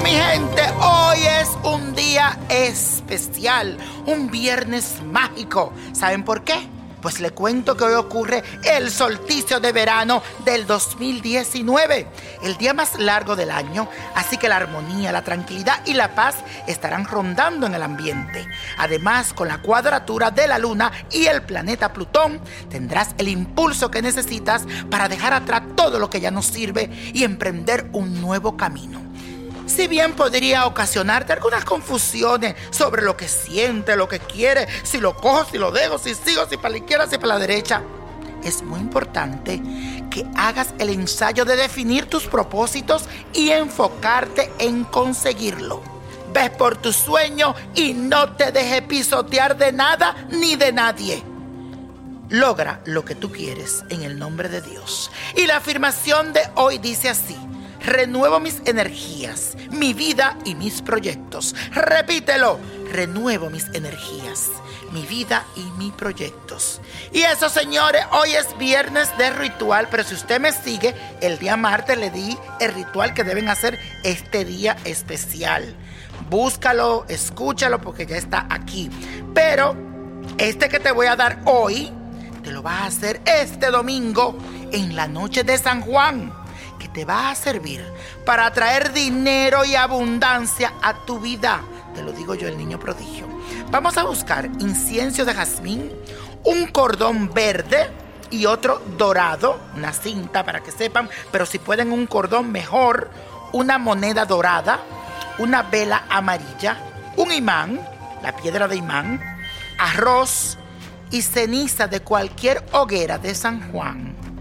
Mi 0.00 0.10
gente, 0.10 0.62
hoy 0.80 1.18
es 1.18 1.50
un 1.64 1.94
día 1.94 2.38
especial, 2.48 3.76
un 4.06 4.30
viernes 4.30 5.02
mágico. 5.04 5.72
¿Saben 5.92 6.24
por 6.24 6.44
qué? 6.44 6.66
Pues 7.02 7.20
le 7.20 7.32
cuento 7.32 7.76
que 7.76 7.84
hoy 7.84 7.94
ocurre 7.94 8.42
el 8.64 8.90
solsticio 8.90 9.60
de 9.60 9.72
verano 9.72 10.22
del 10.44 10.66
2019, 10.66 12.06
el 12.42 12.56
día 12.56 12.72
más 12.72 12.98
largo 12.98 13.36
del 13.36 13.50
año, 13.50 13.88
así 14.14 14.38
que 14.38 14.48
la 14.48 14.56
armonía, 14.56 15.12
la 15.12 15.24
tranquilidad 15.24 15.84
y 15.84 15.92
la 15.94 16.14
paz 16.14 16.36
estarán 16.66 17.04
rondando 17.04 17.66
en 17.66 17.74
el 17.74 17.82
ambiente. 17.82 18.46
Además, 18.78 19.34
con 19.34 19.48
la 19.48 19.60
cuadratura 19.60 20.30
de 20.30 20.46
la 20.46 20.58
luna 20.58 20.90
y 21.10 21.26
el 21.26 21.42
planeta 21.42 21.92
Plutón, 21.92 22.40
tendrás 22.70 23.14
el 23.18 23.28
impulso 23.28 23.90
que 23.90 24.00
necesitas 24.00 24.62
para 24.90 25.08
dejar 25.08 25.34
atrás 25.34 25.62
todo 25.76 25.98
lo 25.98 26.08
que 26.08 26.20
ya 26.20 26.30
no 26.30 26.40
sirve 26.40 26.88
y 27.12 27.24
emprender 27.24 27.90
un 27.92 28.22
nuevo 28.22 28.56
camino. 28.56 29.11
Si 29.66 29.86
bien 29.86 30.12
podría 30.14 30.66
ocasionarte 30.66 31.32
algunas 31.32 31.64
confusiones 31.64 32.54
sobre 32.70 33.02
lo 33.02 33.16
que 33.16 33.28
siente, 33.28 33.96
lo 33.96 34.08
que 34.08 34.18
quiere, 34.18 34.66
si 34.82 34.98
lo 34.98 35.16
cojo, 35.16 35.44
si 35.50 35.58
lo 35.58 35.70
dejo, 35.70 35.98
si 35.98 36.14
sigo, 36.14 36.46
si 36.48 36.56
para 36.56 36.70
la 36.70 36.78
izquierda, 36.78 37.06
si 37.06 37.16
para 37.16 37.34
la 37.34 37.38
derecha, 37.38 37.82
es 38.44 38.62
muy 38.62 38.80
importante 38.80 39.62
que 40.10 40.26
hagas 40.36 40.74
el 40.78 40.90
ensayo 40.90 41.44
de 41.44 41.56
definir 41.56 42.06
tus 42.06 42.26
propósitos 42.26 43.04
y 43.32 43.50
enfocarte 43.50 44.52
en 44.58 44.84
conseguirlo. 44.84 45.82
Ves 46.32 46.50
por 46.50 46.76
tu 46.76 46.92
sueño 46.92 47.54
y 47.74 47.92
no 47.94 48.32
te 48.32 48.52
dejes 48.52 48.82
pisotear 48.82 49.56
de 49.56 49.72
nada 49.72 50.26
ni 50.30 50.56
de 50.56 50.72
nadie. 50.72 51.22
Logra 52.30 52.80
lo 52.86 53.04
que 53.04 53.14
tú 53.14 53.30
quieres 53.30 53.84
en 53.90 54.02
el 54.02 54.18
nombre 54.18 54.48
de 54.48 54.62
Dios. 54.62 55.10
Y 55.36 55.46
la 55.46 55.58
afirmación 55.58 56.32
de 56.32 56.40
hoy 56.54 56.78
dice 56.78 57.10
así. 57.10 57.36
Renuevo 57.84 58.38
mis 58.38 58.62
energías, 58.64 59.56
mi 59.70 59.92
vida 59.92 60.38
y 60.44 60.54
mis 60.54 60.82
proyectos. 60.82 61.54
Repítelo. 61.72 62.60
Renuevo 62.92 63.48
mis 63.48 63.66
energías, 63.72 64.50
mi 64.92 65.06
vida 65.06 65.46
y 65.56 65.62
mis 65.78 65.92
proyectos. 65.94 66.80
Y 67.10 67.22
eso, 67.22 67.48
señores, 67.48 68.04
hoy 68.12 68.34
es 68.34 68.46
viernes 68.58 69.08
de 69.16 69.30
ritual, 69.30 69.88
pero 69.90 70.04
si 70.04 70.14
usted 70.14 70.38
me 70.38 70.52
sigue, 70.52 70.94
el 71.22 71.38
día 71.38 71.56
martes 71.56 71.96
le 71.96 72.10
di 72.10 72.36
el 72.60 72.74
ritual 72.74 73.14
que 73.14 73.24
deben 73.24 73.48
hacer 73.48 73.78
este 74.04 74.44
día 74.44 74.76
especial. 74.84 75.74
Búscalo, 76.28 77.06
escúchalo 77.08 77.80
porque 77.80 78.04
ya 78.04 78.16
está 78.16 78.46
aquí. 78.50 78.90
Pero 79.34 79.74
este 80.36 80.68
que 80.68 80.78
te 80.78 80.92
voy 80.92 81.06
a 81.06 81.16
dar 81.16 81.40
hoy, 81.46 81.90
te 82.44 82.52
lo 82.52 82.62
vas 82.62 82.82
a 82.82 82.86
hacer 82.86 83.22
este 83.24 83.70
domingo 83.70 84.36
en 84.70 84.94
la 84.94 85.08
noche 85.08 85.44
de 85.44 85.56
San 85.56 85.80
Juan 85.80 86.41
te 86.92 87.04
va 87.04 87.30
a 87.30 87.34
servir 87.34 87.84
para 88.24 88.52
traer 88.52 88.92
dinero 88.92 89.64
y 89.64 89.74
abundancia 89.74 90.74
a 90.82 91.04
tu 91.04 91.18
vida. 91.20 91.62
Te 91.94 92.02
lo 92.02 92.12
digo 92.12 92.34
yo, 92.34 92.48
el 92.48 92.56
niño 92.56 92.78
prodigio. 92.78 93.26
Vamos 93.70 93.96
a 93.96 94.04
buscar 94.04 94.46
incienso 94.60 95.24
de 95.24 95.34
jazmín, 95.34 95.92
un 96.44 96.66
cordón 96.66 97.32
verde 97.32 97.90
y 98.30 98.46
otro 98.46 98.80
dorado, 98.96 99.60
una 99.76 99.92
cinta 99.92 100.44
para 100.44 100.60
que 100.60 100.70
sepan, 100.70 101.08
pero 101.30 101.46
si 101.46 101.58
pueden 101.58 101.92
un 101.92 102.06
cordón 102.06 102.50
mejor, 102.50 103.10
una 103.52 103.78
moneda 103.78 104.24
dorada, 104.24 104.80
una 105.38 105.62
vela 105.62 106.04
amarilla, 106.08 106.78
un 107.16 107.32
imán, 107.32 107.80
la 108.22 108.34
piedra 108.34 108.68
de 108.68 108.76
imán, 108.76 109.20
arroz 109.78 110.56
y 111.10 111.22
ceniza 111.22 111.88
de 111.88 112.00
cualquier 112.00 112.64
hoguera 112.72 113.18
de 113.18 113.34
San 113.34 113.70
Juan. 113.70 114.31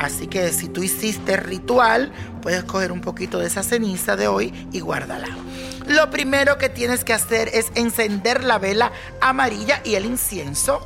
Así 0.00 0.28
que 0.28 0.50
si 0.50 0.68
tú 0.68 0.82
hiciste 0.82 1.36
ritual, 1.36 2.10
puedes 2.40 2.64
coger 2.64 2.90
un 2.90 3.02
poquito 3.02 3.38
de 3.38 3.46
esa 3.46 3.62
ceniza 3.62 4.16
de 4.16 4.28
hoy 4.28 4.68
y 4.72 4.80
guárdala. 4.80 5.28
Lo 5.86 6.10
primero 6.10 6.56
que 6.56 6.70
tienes 6.70 7.04
que 7.04 7.12
hacer 7.12 7.50
es 7.52 7.70
encender 7.74 8.42
la 8.42 8.58
vela 8.58 8.92
amarilla 9.20 9.82
y 9.84 9.96
el 9.96 10.06
incienso. 10.06 10.80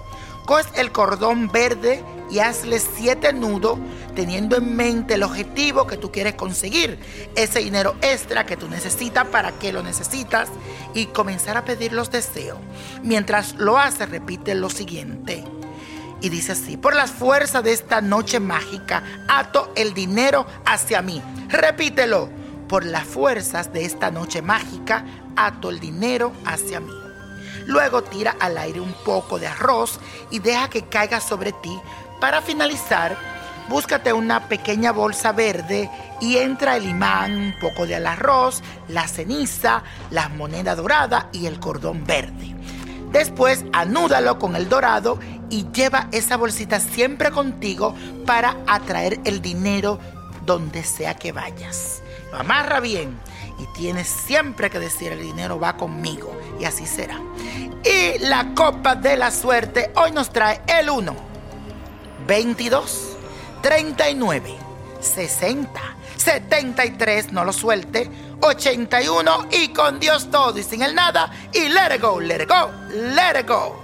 Coges 0.46 0.66
el 0.74 0.90
cordón 0.90 1.48
verde 1.48 2.02
y 2.28 2.40
hazle 2.40 2.80
siete 2.80 3.32
nudos 3.32 3.78
teniendo 4.16 4.56
en 4.56 4.74
mente 4.74 5.14
el 5.14 5.22
objetivo 5.22 5.86
que 5.86 5.96
tú 5.96 6.10
quieres 6.10 6.34
conseguir, 6.34 6.98
ese 7.36 7.60
dinero 7.60 7.94
extra 8.02 8.44
que 8.46 8.56
tú 8.56 8.68
necesitas, 8.68 9.26
para 9.28 9.52
qué 9.52 9.72
lo 9.72 9.84
necesitas 9.84 10.48
y 10.92 11.06
comenzar 11.06 11.56
a 11.56 11.64
pedir 11.64 11.92
los 11.92 12.10
deseos. 12.10 12.58
Mientras 13.02 13.54
lo 13.54 13.78
haces, 13.78 14.08
repite 14.08 14.56
lo 14.56 14.70
siguiente. 14.70 15.44
Y 16.24 16.30
dice 16.30 16.52
así, 16.52 16.78
por 16.78 16.96
las 16.96 17.10
fuerzas 17.10 17.62
de 17.62 17.74
esta 17.74 18.00
noche 18.00 18.40
mágica, 18.40 19.02
ato 19.28 19.70
el 19.76 19.92
dinero 19.92 20.46
hacia 20.64 21.02
mí. 21.02 21.20
Repítelo, 21.50 22.30
por 22.66 22.86
las 22.86 23.04
fuerzas 23.04 23.70
de 23.74 23.84
esta 23.84 24.10
noche 24.10 24.40
mágica, 24.40 25.04
ato 25.36 25.68
el 25.68 25.80
dinero 25.80 26.32
hacia 26.46 26.80
mí. 26.80 26.94
Luego 27.66 28.04
tira 28.04 28.36
al 28.40 28.56
aire 28.56 28.80
un 28.80 28.94
poco 29.04 29.38
de 29.38 29.48
arroz 29.48 30.00
y 30.30 30.38
deja 30.38 30.70
que 30.70 30.86
caiga 30.86 31.20
sobre 31.20 31.52
ti. 31.52 31.78
Para 32.22 32.40
finalizar, 32.40 33.18
búscate 33.68 34.14
una 34.14 34.48
pequeña 34.48 34.92
bolsa 34.92 35.32
verde 35.32 35.90
y 36.22 36.38
entra 36.38 36.78
el 36.78 36.88
imán, 36.88 37.36
un 37.36 37.54
poco 37.60 37.86
del 37.86 38.06
arroz, 38.06 38.62
la 38.88 39.06
ceniza, 39.08 39.82
las 40.10 40.30
monedas 40.30 40.78
doradas 40.78 41.26
y 41.32 41.44
el 41.44 41.60
cordón 41.60 42.06
verde. 42.06 42.54
Después 43.14 43.64
anúdalo 43.72 44.40
con 44.40 44.56
el 44.56 44.68
dorado 44.68 45.20
y 45.50 45.66
lleva 45.72 46.08
esa 46.12 46.36
bolsita 46.36 46.80
siempre 46.80 47.30
contigo 47.30 47.94
para 48.26 48.56
atraer 48.66 49.20
el 49.24 49.40
dinero 49.40 49.98
donde 50.44 50.84
sea 50.84 51.14
que 51.14 51.32
vayas. 51.32 52.02
Lo 52.30 52.38
amarra 52.38 52.80
bien 52.80 53.18
y 53.58 53.66
tienes 53.78 54.08
siempre 54.08 54.70
que 54.70 54.78
decir 54.78 55.12
el 55.12 55.22
dinero 55.22 55.58
va 55.58 55.76
conmigo 55.76 56.36
y 56.60 56.64
así 56.64 56.86
será. 56.86 57.20
Y 57.84 58.18
la 58.20 58.54
copa 58.54 58.94
de 58.94 59.16
la 59.16 59.30
suerte 59.30 59.92
hoy 59.96 60.10
nos 60.10 60.30
trae 60.30 60.60
el 60.66 60.90
1, 60.90 61.14
22, 62.26 63.16
39, 63.62 64.56
60, 65.00 65.80
73, 66.16 67.32
no 67.32 67.44
lo 67.44 67.52
suelte, 67.52 68.10
81 68.40 69.48
y 69.52 69.68
con 69.68 70.00
Dios 70.00 70.30
todo 70.30 70.58
y 70.58 70.62
sin 70.62 70.82
el 70.82 70.94
nada 70.94 71.30
y 71.52 71.68
let 71.68 71.94
it 71.94 72.00
go, 72.00 72.20
let 72.20 72.42
it 72.42 72.48
go, 72.48 72.70
let 72.90 73.38
it 73.38 73.46
go. 73.46 73.83